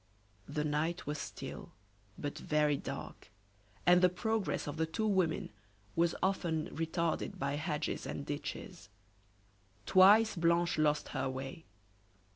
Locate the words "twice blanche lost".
9.85-11.09